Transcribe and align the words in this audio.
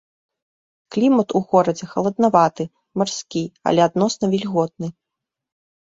Клімат 0.95 1.27
у 1.41 1.41
горадзе 1.51 1.85
халаднаваты, 1.93 2.63
марскі, 3.03 3.45
але 3.69 3.81
адносна 3.89 4.25
вільготны. 4.37 4.87